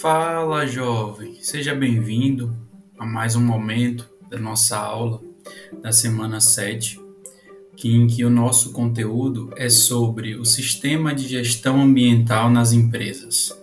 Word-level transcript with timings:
Fala, 0.00 0.66
jovem! 0.66 1.38
Seja 1.40 1.72
bem-vindo 1.72 2.52
a 2.98 3.06
mais 3.06 3.36
um 3.36 3.40
momento 3.40 4.10
da 4.28 4.36
nossa 4.36 4.76
aula 4.76 5.20
da 5.80 5.92
semana 5.92 6.40
7, 6.40 7.00
em 7.84 8.06
que 8.08 8.24
o 8.24 8.28
nosso 8.28 8.72
conteúdo 8.72 9.52
é 9.56 9.68
sobre 9.68 10.34
o 10.34 10.44
sistema 10.44 11.14
de 11.14 11.28
gestão 11.28 11.80
ambiental 11.80 12.50
nas 12.50 12.72
empresas. 12.72 13.56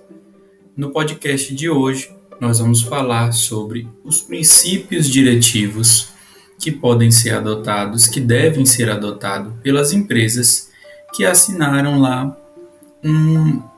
No 0.76 0.92
podcast 0.92 1.54
de 1.54 1.70
hoje, 1.70 2.10
nós 2.40 2.60
vamos 2.60 2.82
falar 2.82 3.34
sobre 3.34 3.88
os 4.02 4.22
princípios 4.22 5.10
diretivos 5.10 6.14
que 6.58 6.72
podem 6.72 7.12
ser 7.12 7.36
adotados, 7.36 8.08
que 8.08 8.22
devem 8.22 8.66
ser 8.66 8.90
adotados 8.90 9.54
pelas 9.62 9.92
empresas 9.92 10.72
que 11.14 11.26
assinaram 11.26 12.00
lá 12.00 12.38
um 13.04 13.71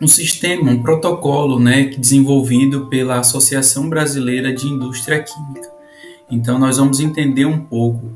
um 0.00 0.06
sistema, 0.06 0.70
um 0.70 0.82
protocolo 0.82 1.58
né, 1.58 1.84
desenvolvido 1.84 2.86
pela 2.86 3.18
Associação 3.18 3.88
Brasileira 3.88 4.52
de 4.52 4.66
Indústria 4.66 5.22
Química. 5.22 5.68
Então, 6.30 6.58
nós 6.58 6.76
vamos 6.76 7.00
entender 7.00 7.46
um 7.46 7.58
pouco 7.58 8.12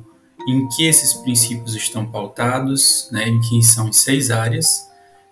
em 0.48 0.68
que 0.68 0.84
esses 0.86 1.14
princípios 1.14 1.74
estão 1.74 2.06
pautados, 2.06 3.08
né, 3.10 3.28
em 3.28 3.40
que 3.40 3.62
são 3.62 3.88
em 3.88 3.92
seis 3.92 4.30
áreas, 4.30 4.88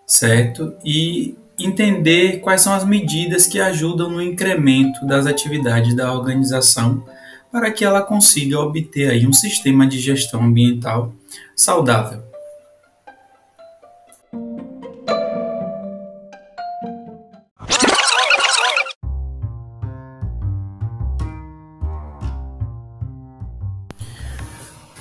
certo? 0.07 0.73
E 0.85 1.37
entender 1.59 2.41
quais 2.41 2.63
são 2.63 2.73
as 2.73 2.85
medidas 2.85 3.47
que 3.47 3.61
ajudam 3.61 4.11
no 4.11 4.23
incremento 4.23 5.07
das 5.07 5.27
atividades 5.27 5.95
da 5.95 6.13
organização 6.13 7.05
para 7.53 7.71
que 7.71 7.85
ela 7.85 8.03
consiga 8.03 8.59
obter 8.59 9.11
aí 9.11 9.27
um 9.27 9.33
sistema 9.33 9.87
de 9.87 9.99
gestão 9.99 10.43
ambiental 10.43 11.13
saudável. 11.55 12.30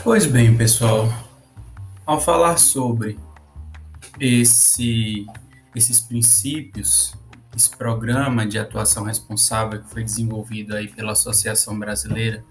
Pois 0.09 0.25
bem, 0.25 0.57
pessoal, 0.57 1.07
ao 2.03 2.19
falar 2.19 2.57
sobre 2.57 3.19
esse, 4.19 5.27
esses 5.75 5.99
princípios, 5.99 7.13
esse 7.55 7.69
programa 7.69 8.43
de 8.43 8.57
atuação 8.57 9.03
responsável 9.03 9.79
que 9.83 9.87
foi 9.87 10.03
desenvolvido 10.03 10.75
aí 10.75 10.87
pela 10.87 11.11
Associação 11.11 11.77
Brasileira 11.77 12.43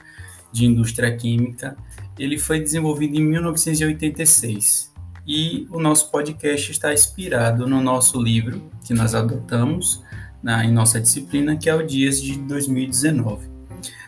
de 0.53 0.67
Indústria 0.67 1.17
Química, 1.17 1.77
ele 2.17 2.39
foi 2.39 2.61
desenvolvido 2.61 3.17
em 3.17 3.25
1986 3.25 4.95
e 5.27 5.67
o 5.73 5.81
nosso 5.81 6.13
podcast 6.13 6.71
está 6.71 6.95
inspirado 6.95 7.67
no 7.67 7.81
nosso 7.81 8.23
livro 8.23 8.71
que 8.85 8.95
nós 8.95 9.17
adotamos 9.17 10.01
na, 10.41 10.65
em 10.65 10.71
nossa 10.71 11.01
disciplina, 11.01 11.57
que 11.57 11.69
é 11.69 11.75
o 11.75 11.85
Dias 11.85 12.23
de 12.23 12.39
2019, 12.39 13.49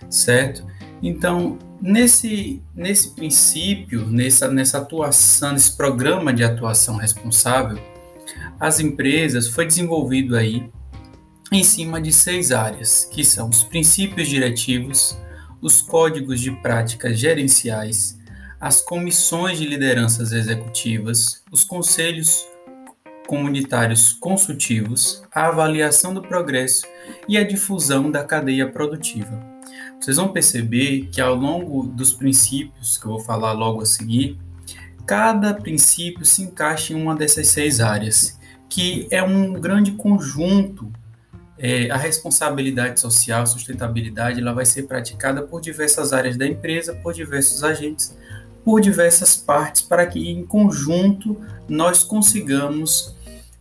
certo? 0.08 0.64
Então, 1.02 1.58
nesse, 1.80 2.62
nesse 2.74 3.14
princípio, 3.14 4.06
nessa, 4.06 4.48
nessa 4.48 4.78
atuação, 4.78 5.52
nesse 5.52 5.76
programa 5.76 6.32
de 6.32 6.44
atuação 6.44 6.96
responsável, 6.96 7.78
as 8.58 8.80
empresas 8.80 9.48
foi 9.48 9.66
desenvolvido 9.66 10.36
aí 10.36 10.70
em 11.50 11.64
cima 11.64 12.00
de 12.00 12.12
seis 12.12 12.52
áreas, 12.52 13.06
que 13.06 13.24
são 13.24 13.48
os 13.48 13.62
princípios 13.62 14.28
diretivos, 14.28 15.18
os 15.60 15.80
códigos 15.80 16.40
de 16.40 16.50
práticas 16.50 17.18
gerenciais, 17.18 18.18
as 18.60 18.80
comissões 18.82 19.58
de 19.58 19.66
lideranças 19.66 20.32
executivas, 20.32 21.42
os 21.50 21.64
conselhos 21.64 22.46
comunitários 23.26 24.12
consultivos, 24.12 25.22
a 25.32 25.46
avaliação 25.46 26.12
do 26.12 26.20
progresso 26.20 26.86
e 27.28 27.38
a 27.38 27.44
difusão 27.44 28.10
da 28.10 28.22
cadeia 28.22 28.70
produtiva. 28.70 29.49
Vocês 30.00 30.16
vão 30.16 30.28
perceber 30.28 31.08
que 31.12 31.20
ao 31.20 31.34
longo 31.34 31.86
dos 31.86 32.12
princípios 32.12 32.96
que 32.96 33.06
eu 33.06 33.12
vou 33.12 33.20
falar 33.20 33.52
logo 33.52 33.82
a 33.82 33.86
seguir, 33.86 34.38
cada 35.06 35.52
princípio 35.52 36.24
se 36.24 36.42
encaixa 36.42 36.92
em 36.92 37.02
uma 37.02 37.14
dessas 37.14 37.48
seis 37.48 37.80
áreas, 37.80 38.38
que 38.68 39.08
é 39.10 39.22
um 39.22 39.52
grande 39.54 39.92
conjunto. 39.92 40.90
É, 41.62 41.90
a 41.90 41.96
responsabilidade 41.98 42.98
social, 42.98 43.46
sustentabilidade, 43.46 44.40
ela 44.40 44.54
vai 44.54 44.64
ser 44.64 44.84
praticada 44.84 45.42
por 45.42 45.60
diversas 45.60 46.10
áreas 46.12 46.34
da 46.38 46.46
empresa, 46.46 46.94
por 46.94 47.12
diversos 47.12 47.62
agentes, 47.62 48.16
por 48.64 48.80
diversas 48.80 49.36
partes, 49.36 49.82
para 49.82 50.06
que 50.06 50.30
em 50.30 50.46
conjunto 50.46 51.38
nós 51.68 52.02
consigamos 52.02 53.14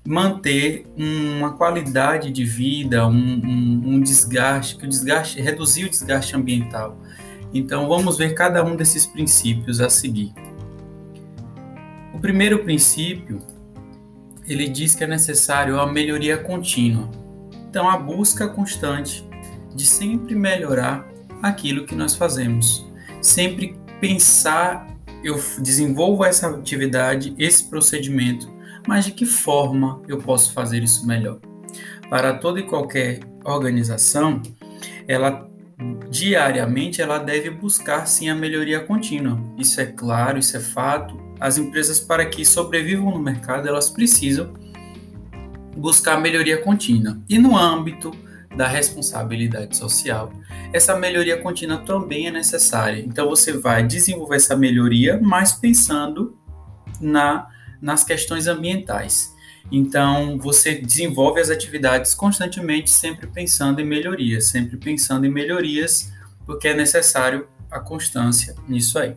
manter 0.09 0.88
uma 0.97 1.53
qualidade 1.53 2.31
de 2.31 2.44
vida, 2.44 3.08
um, 3.08 3.12
um, 3.14 3.81
um 3.86 4.02
desgaste, 4.02 4.75
que 4.75 4.86
o 4.88 4.90
desgaste, 4.90 5.40
reduzir 5.40 5.86
o 5.86 5.90
desgaste 5.90 6.36
ambiental. 6.36 6.97
Então 7.53 7.88
vamos 7.88 8.18
ver 8.18 8.34
cada 8.34 8.64
um 8.64 8.75
desses 8.75 9.06
princípios 9.06 9.80
a 9.80 9.88
seguir. 9.88 10.34
O 12.12 12.18
primeiro 12.18 12.64
princípio, 12.64 13.38
ele 14.47 14.68
diz 14.68 14.96
que 14.96 15.03
é 15.03 15.08
necessário 15.08 15.80
a 15.80 15.86
melhoria 15.86 16.40
contínua. 16.40 17.08
Então 17.70 17.88
a 17.88 17.96
busca 17.96 18.47
constante 18.47 19.24
de 19.76 19.86
sempre 19.86 20.34
melhorar 20.34 21.08
aquilo 21.40 21.86
que 21.86 21.94
nós 21.94 22.16
fazemos, 22.16 22.84
sempre 23.22 23.78
pensar, 24.02 24.88
eu 25.24 25.40
desenvolvo 25.59 26.26
essa 26.26 26.50
atividade, 26.50 27.36
esse 27.38 27.64
procedimento 27.70 28.58
mas 28.89 29.05
de 29.05 29.11
que 29.11 29.23
forma 29.23 30.01
eu 30.07 30.17
posso 30.17 30.51
fazer 30.51 30.81
isso 30.81 31.05
melhor? 31.05 31.38
Para 32.09 32.33
toda 32.33 32.59
e 32.59 32.63
qualquer 32.63 33.19
organização, 33.45 34.41
ela 35.07 35.47
diariamente 36.09 36.99
ela 36.99 37.19
deve 37.19 37.51
buscar 37.51 38.07
sim 38.07 38.29
a 38.29 38.35
melhoria 38.35 38.79
contínua. 38.79 39.39
Isso 39.59 39.79
é 39.79 39.85
claro, 39.85 40.39
isso 40.39 40.57
é 40.57 40.59
fato. 40.59 41.16
As 41.39 41.59
empresas 41.59 41.99
para 41.99 42.25
que 42.25 42.44
sobrevivam 42.44 43.11
no 43.11 43.19
mercado, 43.19 43.67
elas 43.67 43.91
precisam 43.91 44.55
buscar 45.78 46.16
a 46.16 46.19
melhoria 46.19 46.59
contínua. 46.59 47.22
E 47.29 47.38
no 47.38 47.55
âmbito 47.55 48.11
da 48.57 48.67
responsabilidade 48.67 49.78
social, 49.78 50.33
essa 50.73 50.97
melhoria 50.97 51.38
contínua 51.38 51.78
também 51.78 52.25
é 52.25 52.31
necessária. 52.31 52.99
Então 53.05 53.29
você 53.29 53.53
vai 53.53 53.85
desenvolver 53.85 54.38
essa 54.38 54.55
melhoria, 54.55 55.19
mas 55.22 55.53
pensando 55.53 56.35
na 56.99 57.47
nas 57.81 58.03
questões 58.03 58.47
ambientais. 58.47 59.34
Então, 59.72 60.38
você 60.38 60.75
desenvolve 60.75 61.40
as 61.40 61.50
atividades 61.50 62.13
constantemente, 62.13 62.90
sempre 62.90 63.28
pensando 63.28 63.79
em 63.79 63.85
melhorias, 63.85 64.45
sempre 64.45 64.78
pensando 64.78 65.25
em 65.25 65.31
melhorias, 65.31 66.12
porque 66.45 66.69
é 66.69 66.73
necessário 66.73 67.47
a 67.69 67.79
constância 67.79 68.56
nisso 68.67 68.97
aí. 68.97 69.16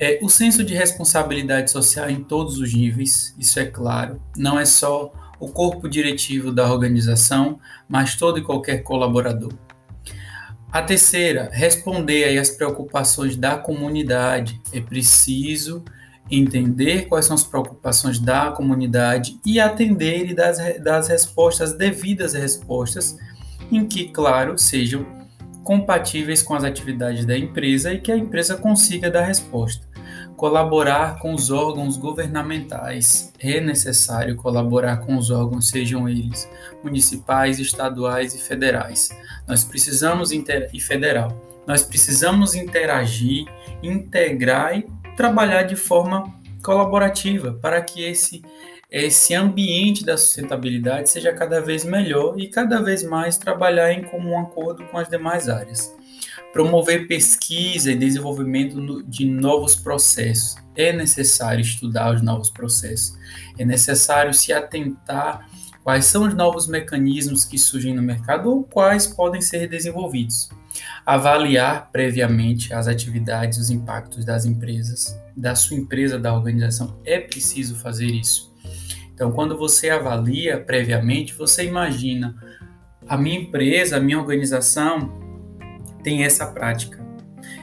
É, 0.00 0.18
o 0.22 0.28
senso 0.28 0.62
de 0.64 0.74
responsabilidade 0.74 1.70
social 1.70 2.08
em 2.08 2.22
todos 2.22 2.58
os 2.58 2.72
níveis, 2.72 3.34
isso 3.38 3.58
é 3.58 3.66
claro, 3.66 4.22
não 4.36 4.58
é 4.58 4.64
só 4.64 5.12
o 5.40 5.48
corpo 5.48 5.88
diretivo 5.88 6.52
da 6.52 6.72
organização, 6.72 7.58
mas 7.88 8.16
todo 8.16 8.38
e 8.38 8.42
qualquer 8.42 8.78
colaborador. 8.82 9.52
A 10.70 10.82
terceira, 10.82 11.48
responder 11.52 12.38
às 12.38 12.50
preocupações 12.50 13.36
da 13.36 13.56
comunidade. 13.56 14.60
É 14.72 14.80
preciso 14.80 15.82
entender 16.30 17.06
quais 17.06 17.26
são 17.26 17.34
as 17.34 17.44
preocupações 17.44 18.18
da 18.18 18.50
comunidade 18.50 19.38
e 19.44 19.58
atender 19.58 20.30
e 20.30 20.34
dar 20.34 20.98
as, 20.98 21.08
respostas, 21.08 21.72
devidas 21.72 22.34
respostas, 22.34 23.16
em 23.70 23.86
que, 23.86 24.08
claro, 24.08 24.58
sejam 24.58 25.06
compatíveis 25.64 26.42
com 26.42 26.54
as 26.54 26.64
atividades 26.64 27.26
da 27.26 27.36
empresa 27.36 27.92
e 27.92 28.00
que 28.00 28.10
a 28.10 28.16
empresa 28.16 28.56
consiga 28.56 29.10
dar 29.10 29.24
resposta. 29.24 29.86
Colaborar 30.36 31.18
com 31.18 31.34
os 31.34 31.50
órgãos 31.50 31.96
governamentais. 31.96 33.32
É 33.38 33.60
necessário 33.60 34.36
colaborar 34.36 34.98
com 34.98 35.16
os 35.16 35.30
órgãos, 35.30 35.68
sejam 35.68 36.08
eles 36.08 36.48
municipais, 36.82 37.58
estaduais 37.58 38.34
e 38.34 38.38
federais. 38.38 39.10
Nós 39.46 39.64
precisamos 39.64 40.30
e 40.32 40.80
federal. 40.80 41.36
Nós 41.66 41.82
precisamos 41.82 42.54
interagir, 42.54 43.44
integrar 43.82 44.78
e 44.78 44.82
trabalhar 45.18 45.64
de 45.64 45.74
forma 45.74 46.32
colaborativa 46.62 47.58
para 47.60 47.82
que 47.82 48.04
esse 48.04 48.40
esse 48.90 49.34
ambiente 49.34 50.02
da 50.02 50.16
sustentabilidade 50.16 51.10
seja 51.10 51.30
cada 51.30 51.60
vez 51.60 51.84
melhor 51.84 52.40
e 52.40 52.48
cada 52.48 52.80
vez 52.80 53.02
mais 53.02 53.36
trabalhar 53.36 53.92
em 53.92 54.02
comum 54.02 54.38
acordo 54.38 54.82
com 54.86 54.96
as 54.96 55.08
demais 55.08 55.46
áreas. 55.46 55.94
Promover 56.54 57.06
pesquisa 57.06 57.92
e 57.92 57.94
desenvolvimento 57.94 59.02
de 59.02 59.26
novos 59.26 59.76
processos. 59.76 60.56
É 60.74 60.90
necessário 60.90 61.60
estudar 61.60 62.14
os 62.14 62.22
novos 62.22 62.48
processos. 62.48 63.14
É 63.58 63.64
necessário 63.64 64.32
se 64.32 64.54
atentar 64.54 65.46
quais 65.82 66.04
são 66.06 66.26
os 66.26 66.34
novos 66.34 66.66
mecanismos 66.66 67.44
que 67.44 67.58
surgem 67.58 67.94
no 67.94 68.02
mercado 68.02 68.50
ou 68.50 68.64
quais 68.64 69.06
podem 69.06 69.40
ser 69.40 69.68
desenvolvidos 69.68 70.48
avaliar 71.04 71.90
previamente 71.90 72.72
as 72.72 72.86
atividades, 72.86 73.58
os 73.58 73.70
impactos 73.70 74.24
das 74.24 74.44
empresas, 74.44 75.18
da 75.36 75.54
sua 75.54 75.76
empresa, 75.76 76.18
da 76.18 76.34
organização. 76.34 76.98
É 77.04 77.18
preciso 77.18 77.76
fazer 77.76 78.06
isso. 78.06 78.54
Então, 79.14 79.32
quando 79.32 79.56
você 79.56 79.90
avalia 79.90 80.60
previamente, 80.60 81.34
você 81.34 81.64
imagina 81.64 82.36
a 83.08 83.16
minha 83.16 83.40
empresa, 83.40 83.96
a 83.96 84.00
minha 84.00 84.18
organização 84.18 85.18
tem 86.02 86.24
essa 86.24 86.46
prática. 86.46 87.04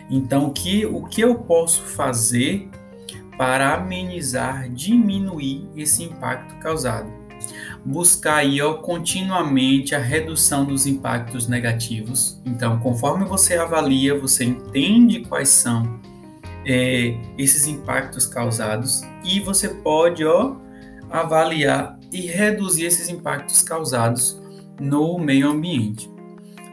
Então, 0.09 0.51
que, 0.51 0.85
o 0.85 1.03
que 1.03 1.21
eu 1.21 1.35
posso 1.35 1.83
fazer 1.83 2.69
para 3.37 3.75
amenizar, 3.75 4.69
diminuir 4.69 5.69
esse 5.75 6.03
impacto 6.03 6.55
causado? 6.59 7.24
Buscar 7.85 8.37
aí, 8.37 8.59
ó, 8.61 8.73
continuamente 8.73 9.93
a 9.93 9.99
redução 9.99 10.65
dos 10.65 10.87
impactos 10.87 11.47
negativos. 11.47 12.41
Então, 12.43 12.79
conforme 12.79 13.25
você 13.25 13.55
avalia, 13.57 14.17
você 14.19 14.43
entende 14.43 15.19
quais 15.19 15.49
são 15.49 15.99
é, 16.65 17.15
esses 17.37 17.67
impactos 17.67 18.25
causados 18.25 19.03
e 19.23 19.39
você 19.39 19.69
pode 19.69 20.25
ó, 20.25 20.55
avaliar 21.11 21.99
e 22.11 22.21
reduzir 22.21 22.85
esses 22.85 23.07
impactos 23.07 23.61
causados 23.61 24.41
no 24.79 25.19
meio 25.19 25.49
ambiente, 25.49 26.09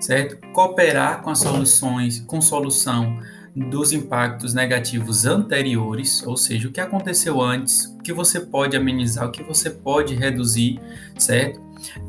certo? 0.00 0.38
Cooperar 0.52 1.22
com 1.22 1.30
as 1.30 1.40
soluções, 1.40 2.20
com 2.20 2.40
solução 2.40 3.18
dos 3.54 3.92
impactos 3.92 4.54
negativos 4.54 5.26
anteriores, 5.26 6.22
ou 6.26 6.36
seja, 6.36 6.68
o 6.68 6.72
que 6.72 6.80
aconteceu 6.80 7.40
antes, 7.40 7.84
o 7.98 8.02
que 8.02 8.12
você 8.12 8.40
pode 8.40 8.76
amenizar, 8.76 9.28
o 9.28 9.30
que 9.30 9.42
você 9.42 9.68
pode 9.68 10.14
reduzir, 10.14 10.80
certo? 11.18 11.60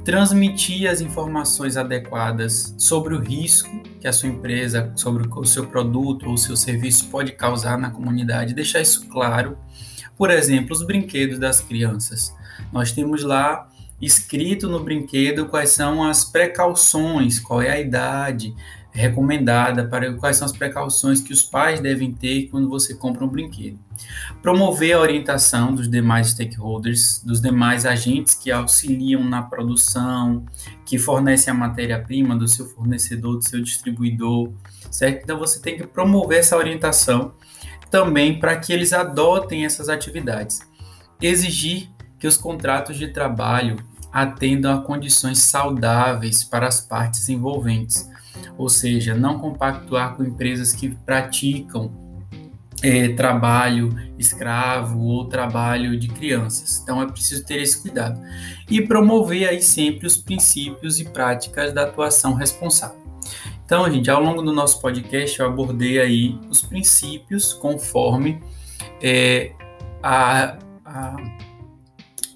Transmitir 0.06 0.90
as 0.90 1.02
informações 1.02 1.76
adequadas 1.76 2.74
sobre 2.78 3.14
o 3.14 3.20
risco 3.20 3.82
que 4.00 4.08
a 4.08 4.14
sua 4.14 4.30
empresa, 4.30 4.94
sobre 4.96 5.28
o 5.28 5.46
seu 5.46 5.68
produto 5.68 6.28
ou 6.28 6.34
o 6.34 6.38
seu 6.38 6.56
serviço 6.56 7.10
pode 7.10 7.34
causar 7.34 7.78
na 7.78 7.90
comunidade, 7.90 8.54
deixar 8.54 8.82
isso 8.82 9.08
claro. 9.10 9.58
Por 10.16 10.30
exemplo, 10.30 10.72
os 10.72 10.84
brinquedos 10.84 11.40
das 11.40 11.60
crianças. 11.60 12.34
Nós 12.72 12.92
temos 12.92 13.24
lá 13.24 13.68
escrito 14.00 14.70
no 14.70 14.84
brinquedo 14.84 15.48
quais 15.48 15.72
são 15.72 16.04
as 16.04 16.24
precauções, 16.24 17.40
qual 17.40 17.62
é 17.62 17.72
a 17.72 17.80
idade 17.80 18.54
recomendada, 18.94 19.86
para 19.86 20.14
quais 20.14 20.38
são 20.38 20.46
as 20.46 20.52
precauções 20.52 21.20
que 21.20 21.34
os 21.34 21.42
pais 21.42 21.80
devem 21.80 22.12
ter 22.12 22.48
quando 22.50 22.70
você 22.70 22.94
compra 22.94 23.26
um 23.26 23.28
brinquedo. 23.28 23.80
Promover 24.42 24.94
a 24.94 25.00
orientação 25.00 25.74
dos 25.74 25.90
demais 25.90 26.30
stakeholders, 26.30 27.22
dos 27.26 27.42
demais 27.42 27.86
agentes 27.86 28.36
que 28.36 28.52
auxiliam 28.52 29.24
na 29.24 29.42
produção, 29.42 30.46
que 30.86 31.00
fornecem 31.00 31.52
a 31.52 31.56
matéria-prima 31.56 32.36
do 32.36 32.48
seu 32.48 32.68
fornecedor, 32.68 33.38
do 33.38 33.44
seu 33.44 33.62
distribuidor, 33.62 34.52
certo? 34.92 35.24
Então 35.24 35.40
você 35.40 35.60
tem 35.60 35.76
que 35.76 35.88
promover 35.88 36.40
essa 36.40 36.56
orientação 36.56 37.34
também 37.90 38.40
para 38.40 38.56
que 38.58 38.72
eles 38.72 38.94
adotem 38.94 39.66
essas 39.66 39.90
atividades. 39.90 40.60
Exigir 41.22 41.90
que 42.20 42.28
os 42.28 42.38
contratos 42.38 42.98
de 42.98 43.08
trabalho 43.08 43.78
atendam 44.12 44.72
a 44.78 44.82
condições 44.82 45.40
saudáveis 45.40 46.44
para 46.44 46.68
as 46.68 46.80
partes 46.80 47.28
envolventes, 47.30 48.08
ou 48.58 48.70
seja, 48.70 49.16
não 49.16 49.40
compactuar 49.40 50.16
com 50.16 50.24
empresas 50.24 50.74
que 50.74 50.90
praticam 50.90 51.92
é, 52.82 53.10
trabalho 53.10 53.96
escravo 54.18 55.00
ou 55.00 55.26
trabalho 55.26 55.98
de 55.98 56.08
crianças. 56.10 56.82
Então 56.82 57.02
é 57.02 57.08
preciso 57.08 57.46
ter 57.46 57.62
esse 57.62 57.82
cuidado 57.82 58.20
e 58.70 58.82
promover 58.82 59.48
aí 59.48 59.62
sempre 59.62 60.06
os 60.06 60.18
princípios 60.18 61.00
e 61.00 61.06
práticas 61.06 61.74
da 61.74 61.84
atuação 61.84 62.34
responsável. 62.34 63.02
Então, 63.66 63.90
gente, 63.90 64.12
ao 64.12 64.22
longo 64.22 64.42
do 64.42 64.52
nosso 64.52 64.82
podcast 64.82 65.40
eu 65.40 65.48
abordei 65.48 66.00
aí 66.00 66.38
os 66.50 66.62
princípios 66.62 67.54
conforme 67.54 68.44
é, 69.02 69.54
a, 70.02 70.58
a 70.86 71.16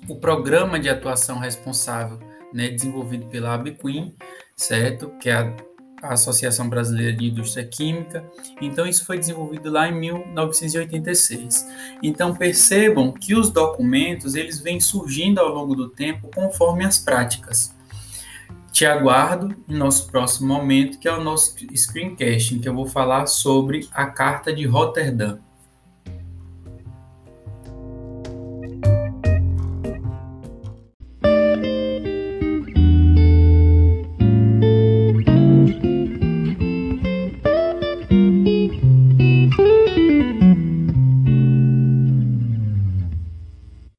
o 0.07 0.15
programa 0.15 0.79
de 0.79 0.89
atuação 0.89 1.37
responsável, 1.37 2.19
né, 2.53 2.69
desenvolvido 2.69 3.25
pela 3.27 3.53
ABQUIM, 3.53 4.15
certo? 4.55 5.09
Que 5.19 5.29
é 5.29 5.33
a, 5.33 5.53
a 6.01 6.13
Associação 6.13 6.69
Brasileira 6.69 7.15
de 7.15 7.25
Indústria 7.25 7.65
Química. 7.65 8.23
Então, 8.61 8.85
isso 8.85 9.05
foi 9.05 9.17
desenvolvido 9.17 9.69
lá 9.69 9.87
em 9.87 9.99
1986. 9.99 11.67
Então, 12.03 12.35
percebam 12.35 13.11
que 13.11 13.35
os 13.35 13.49
documentos, 13.49 14.35
eles 14.35 14.59
vêm 14.59 14.79
surgindo 14.79 15.39
ao 15.39 15.49
longo 15.49 15.75
do 15.75 15.89
tempo 15.89 16.29
conforme 16.33 16.85
as 16.85 16.97
práticas. 16.97 17.75
Te 18.71 18.85
aguardo 18.85 19.55
em 19.67 19.75
nosso 19.75 20.07
próximo 20.07 20.53
momento, 20.53 20.99
que 20.99 21.07
é 21.07 21.11
o 21.11 21.23
nosso 21.23 21.55
screencast, 21.75 22.53
em 22.53 22.59
que 22.59 22.69
eu 22.69 22.75
vou 22.75 22.85
falar 22.85 23.25
sobre 23.25 23.87
a 23.91 24.05
Carta 24.05 24.53
de 24.53 24.65
Roterdã. 24.67 25.39